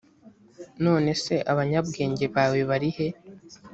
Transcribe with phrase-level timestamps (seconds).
[0.85, 3.07] none se abanyabwenge bawe bari he?